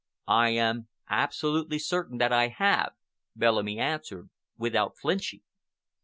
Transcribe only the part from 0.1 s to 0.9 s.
"I am